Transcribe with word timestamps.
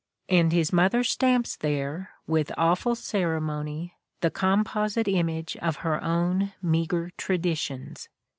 And 0.29 0.51
his 0.51 0.73
mother 0.73 1.03
stamps 1.03 1.55
there, 1.55 2.09
with 2.25 2.51
awful 2.57 2.95
ceremony, 2.95 3.93
the 4.21 4.31
com 4.31 4.63
posite 4.63 5.07
image 5.13 5.55
of 5.57 5.75
her 5.85 6.03
own 6.03 6.53
meager 6.59 7.11
traditions. 7.17 8.09